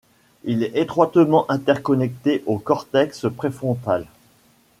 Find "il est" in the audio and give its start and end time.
0.45-0.75